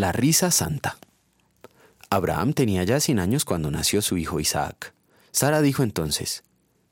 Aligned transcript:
La 0.00 0.12
risa 0.12 0.50
santa. 0.50 0.96
Abraham 2.08 2.54
tenía 2.54 2.82
ya 2.84 3.00
100 3.00 3.18
años 3.18 3.44
cuando 3.44 3.70
nació 3.70 4.00
su 4.00 4.16
hijo 4.16 4.40
Isaac. 4.40 4.94
Sara 5.30 5.60
dijo 5.60 5.82
entonces, 5.82 6.42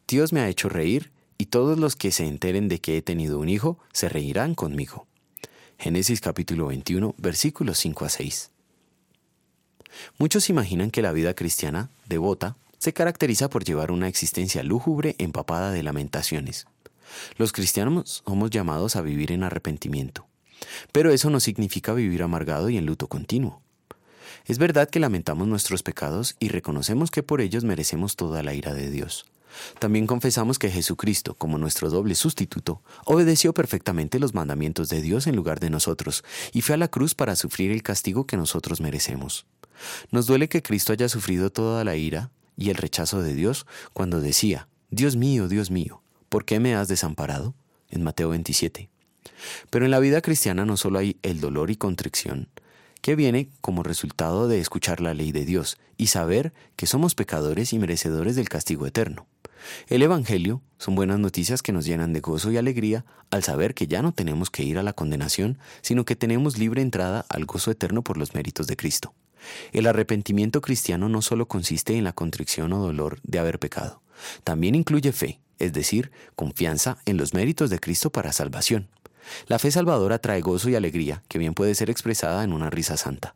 Dios 0.07 0.35
me 0.35 0.41
ha 0.41 0.49
hecho 0.51 0.69
reír, 0.69 1.11
y 1.39 1.47
todos 1.47 1.79
los 1.79 1.97
que 1.97 2.13
se 2.13 2.27
enteren 2.27 2.69
de 2.69 2.83
que 2.83 2.99
he 2.99 3.01
tenido 3.01 3.39
un 3.39 3.49
hijo 3.49 3.79
se 3.95 4.11
reirán 4.11 4.55
conmigo. 4.55 5.07
Génesis 5.79 6.21
capítulo 6.21 6.67
21, 6.67 7.15
versículos 7.17 7.79
5 7.79 8.05
a 8.05 8.09
6. 8.11 8.51
Muchos 10.19 10.51
imaginan 10.51 10.91
que 10.91 11.01
la 11.01 11.13
vida 11.13 11.33
cristiana, 11.33 11.89
devota, 12.05 12.59
se 12.77 12.93
caracteriza 12.93 13.49
por 13.49 13.65
llevar 13.65 13.91
una 13.91 14.09
existencia 14.09 14.63
lúgubre 14.63 15.17
empapada 15.17 15.71
de 15.71 15.83
lamentaciones. 15.83 16.67
Los 17.39 17.53
cristianos 17.53 18.23
somos 18.27 18.51
llamados 18.51 18.97
a 18.97 19.01
vivir 19.01 19.33
en 19.33 19.45
arrepentimiento, 19.45 20.27
pero 20.93 21.13
eso 21.13 21.31
no 21.31 21.41
significa 21.41 21.93
vivir 21.93 22.23
amargado 22.23 22.69
y 22.71 22.77
en 22.77 22.87
luto 22.87 23.09
continuo. 23.09 23.63
Es 24.47 24.59
verdad 24.59 24.89
que 24.89 25.01
lamentamos 25.01 25.47
nuestros 25.47 25.83
pecados 25.83 26.37
y 26.39 26.49
reconocemos 26.49 27.11
que 27.11 27.23
por 27.23 27.41
ellos 27.41 27.65
merecemos 27.65 28.17
toda 28.17 28.43
la 28.43 28.55
ira 28.55 28.73
de 28.75 28.91
Dios. 28.91 29.27
También 29.79 30.07
confesamos 30.07 30.59
que 30.59 30.71
Jesucristo, 30.71 31.35
como 31.35 31.59
nuestro 31.59 31.91
doble 31.91 32.15
sustituto, 32.15 32.83
obedeció 33.05 33.53
perfectamente 33.53 34.19
los 34.19 34.35
mandamientos 34.35 34.89
de 34.89 35.03
Dios 35.03 35.27
en 35.27 35.37
lugar 35.37 35.59
de 35.59 35.71
nosotros 35.71 36.23
y 36.53 36.63
fue 36.63 36.75
a 36.75 36.79
la 36.79 36.89
cruz 36.89 37.15
para 37.15 37.37
sufrir 37.37 37.71
el 37.71 37.83
castigo 37.83 38.27
que 38.27 38.37
nosotros 38.37 38.81
merecemos. 38.81 39.47
Nos 40.11 40.27
duele 40.27 40.49
que 40.49 40.63
Cristo 40.63 40.93
haya 40.93 41.09
sufrido 41.09 41.51
toda 41.51 41.85
la 41.85 41.97
ira 41.97 42.31
y 42.57 42.71
el 42.71 42.77
rechazo 42.77 43.23
de 43.23 43.35
Dios 43.35 43.67
cuando 43.93 44.21
decía, 44.21 44.69
Dios 44.91 45.17
mío, 45.17 45.49
Dios 45.49 45.71
mío, 45.71 46.03
¿por 46.29 46.45
qué 46.45 46.61
me 46.61 46.75
has 46.75 46.89
desamparado? 46.89 47.55
en 47.91 48.03
Mateo 48.03 48.29
27. 48.31 48.91
Pero 49.71 49.85
en 49.85 49.91
la 49.91 50.01
vida 50.01 50.21
cristiana 50.21 50.65
no 50.65 50.77
solo 50.77 50.99
hay 50.99 51.17
el 51.23 51.41
dolor 51.41 51.71
y 51.71 51.77
contrición, 51.77 52.49
que 53.01 53.17
viene 53.17 53.49
como 53.61 53.83
resultado 53.83 54.49
de 54.49 54.61
escuchar 54.61 55.01
la 55.01 55.15
ley 55.15 55.33
de 55.33 55.45
Dios 55.45 55.79
y 55.97 56.09
saber 56.09 56.53
que 56.77 56.87
somos 56.87 57.15
pecadores 57.15 57.73
y 57.73 57.79
merecedores 57.79 58.37
del 58.37 58.49
castigo 58.49 58.87
eterno. 58.87 59.27
El 59.89 60.03
Evangelio 60.03 60.63
son 60.79 60.95
buenas 60.95 61.19
noticias 61.19 61.63
que 61.63 61.73
nos 61.73 61.85
llenan 61.85 62.13
de 62.13 62.21
gozo 62.21 62.51
y 62.51 62.57
alegría 62.57 63.05
al 63.31 63.43
saber 63.43 63.75
que 63.75 63.87
ya 63.87 64.03
no 64.03 64.13
tenemos 64.13 64.51
que 64.51 64.63
ir 64.63 64.79
a 64.79 64.83
la 64.83 64.93
condenación, 64.93 65.59
sino 65.83 66.05
que 66.05 66.17
tenemos 66.17 66.59
libre 66.59 66.83
entrada 66.83 67.27
al 67.29 67.45
gozo 67.45 67.71
eterno 67.71 68.03
por 68.03 68.17
los 68.17 68.35
méritos 68.35 68.67
de 68.67 68.77
Cristo. 68.77 69.15
El 69.73 69.87
arrepentimiento 69.87 70.61
cristiano 70.61 71.09
no 71.09 71.23
solo 71.23 71.47
consiste 71.47 71.97
en 71.97 72.05
la 72.05 72.13
contrición 72.13 72.73
o 72.73 72.79
dolor 72.79 73.19
de 73.23 73.39
haber 73.39 73.59
pecado, 73.59 74.03
también 74.45 74.75
incluye 74.75 75.13
fe, 75.13 75.41
es 75.59 75.73
decir, 75.73 76.11
confianza 76.35 76.99
en 77.05 77.17
los 77.17 77.35
méritos 77.35 77.71
de 77.71 77.79
Cristo 77.79 78.11
para 78.11 78.33
salvación. 78.33 78.89
La 79.47 79.59
fe 79.59 79.71
salvadora 79.71 80.19
trae 80.19 80.41
gozo 80.41 80.69
y 80.69 80.75
alegría, 80.75 81.23
que 81.29 81.39
bien 81.39 81.55
puede 81.55 81.75
ser 81.75 81.91
expresada 81.91 82.45
en 82.45 82.53
una 82.53 82.71
risa 82.71 82.97
santa. 82.97 83.35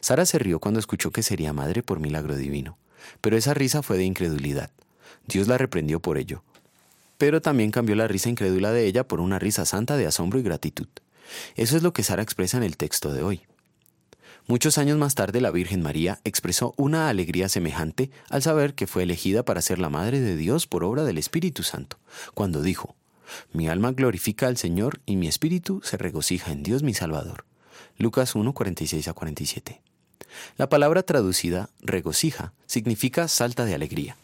Sara 0.00 0.26
se 0.26 0.38
rió 0.38 0.60
cuando 0.60 0.80
escuchó 0.80 1.10
que 1.10 1.22
sería 1.22 1.52
madre 1.52 1.82
por 1.82 2.00
milagro 2.00 2.36
divino, 2.36 2.78
pero 3.20 3.36
esa 3.36 3.54
risa 3.54 3.82
fue 3.82 3.96
de 3.96 4.04
incredulidad. 4.04 4.70
Dios 5.26 5.48
la 5.48 5.58
reprendió 5.58 6.00
por 6.00 6.18
ello. 6.18 6.42
Pero 7.18 7.40
también 7.40 7.70
cambió 7.70 7.94
la 7.94 8.08
risa 8.08 8.28
incrédula 8.28 8.72
de 8.72 8.86
ella 8.86 9.06
por 9.06 9.20
una 9.20 9.38
risa 9.38 9.64
santa 9.64 9.96
de 9.96 10.06
asombro 10.06 10.40
y 10.40 10.42
gratitud. 10.42 10.88
Eso 11.56 11.76
es 11.76 11.82
lo 11.82 11.92
que 11.92 12.02
Sara 12.02 12.22
expresa 12.22 12.56
en 12.56 12.64
el 12.64 12.76
texto 12.76 13.12
de 13.12 13.22
hoy. 13.22 13.42
Muchos 14.48 14.76
años 14.76 14.98
más 14.98 15.14
tarde 15.14 15.40
la 15.40 15.52
Virgen 15.52 15.82
María 15.82 16.18
expresó 16.24 16.74
una 16.76 17.08
alegría 17.08 17.48
semejante 17.48 18.10
al 18.28 18.42
saber 18.42 18.74
que 18.74 18.88
fue 18.88 19.04
elegida 19.04 19.44
para 19.44 19.62
ser 19.62 19.78
la 19.78 19.88
Madre 19.88 20.20
de 20.20 20.36
Dios 20.36 20.66
por 20.66 20.82
obra 20.82 21.04
del 21.04 21.16
Espíritu 21.16 21.62
Santo, 21.62 21.98
cuando 22.34 22.60
dijo, 22.60 22.96
Mi 23.52 23.68
alma 23.68 23.92
glorifica 23.92 24.46
al 24.46 24.56
Señor 24.56 25.00
y 25.06 25.16
mi 25.16 25.28
espíritu 25.28 25.80
se 25.82 25.96
regocija 25.96 26.52
en 26.52 26.62
Dios 26.62 26.82
mi 26.82 26.94
Salvador. 26.94 27.44
Lucas 27.98 28.34
1, 28.34 28.52
46 28.52 29.08
a 29.08 29.12
47. 29.12 29.80
La 30.56 30.68
palabra 30.68 31.02
traducida 31.02 31.68
regocija 31.80 32.52
significa 32.66 33.28
salta 33.28 33.64
de 33.64 33.74
alegría. 33.74 34.16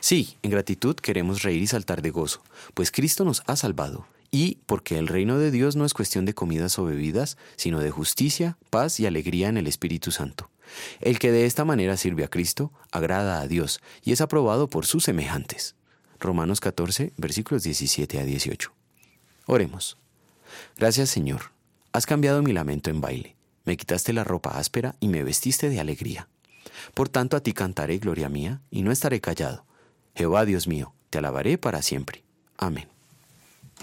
Sí, 0.00 0.36
en 0.42 0.50
gratitud 0.50 0.96
queremos 0.96 1.42
reír 1.42 1.62
y 1.62 1.66
saltar 1.66 2.02
de 2.02 2.10
gozo, 2.10 2.42
pues 2.74 2.90
Cristo 2.90 3.24
nos 3.24 3.42
ha 3.46 3.56
salvado, 3.56 4.06
y 4.30 4.58
porque 4.66 4.98
el 4.98 5.08
reino 5.08 5.38
de 5.38 5.50
Dios 5.50 5.76
no 5.76 5.84
es 5.84 5.94
cuestión 5.94 6.24
de 6.24 6.34
comidas 6.34 6.78
o 6.78 6.84
bebidas, 6.84 7.38
sino 7.56 7.80
de 7.80 7.90
justicia, 7.90 8.58
paz 8.70 9.00
y 9.00 9.06
alegría 9.06 9.48
en 9.48 9.56
el 9.56 9.66
Espíritu 9.66 10.10
Santo. 10.10 10.50
El 11.00 11.18
que 11.18 11.32
de 11.32 11.46
esta 11.46 11.64
manera 11.64 11.96
sirve 11.96 12.24
a 12.24 12.28
Cristo, 12.28 12.72
agrada 12.90 13.40
a 13.40 13.46
Dios 13.46 13.80
y 14.02 14.12
es 14.12 14.20
aprobado 14.20 14.68
por 14.68 14.84
sus 14.84 15.04
semejantes. 15.04 15.74
Romanos 16.20 16.60
14, 16.60 17.12
versículos 17.16 17.62
17 17.62 18.20
a 18.20 18.24
18. 18.24 18.72
Oremos. 19.46 19.96
Gracias 20.76 21.10
Señor, 21.10 21.52
has 21.92 22.06
cambiado 22.06 22.42
mi 22.42 22.52
lamento 22.52 22.90
en 22.90 23.00
baile, 23.00 23.36
me 23.64 23.76
quitaste 23.76 24.12
la 24.12 24.24
ropa 24.24 24.58
áspera 24.58 24.96
y 25.00 25.08
me 25.08 25.24
vestiste 25.24 25.68
de 25.68 25.80
alegría. 25.80 26.28
Por 26.94 27.08
tanto 27.08 27.36
a 27.36 27.40
ti 27.40 27.52
cantaré, 27.52 27.98
gloria 27.98 28.28
mía, 28.28 28.60
y 28.70 28.82
no 28.82 28.92
estaré 28.92 29.20
callado 29.20 29.66
Jehová 30.16 30.46
Dios 30.46 30.66
mío, 30.66 30.94
te 31.10 31.18
alabaré 31.18 31.58
para 31.58 31.82
siempre. 31.82 32.24
Amén. 32.56 32.95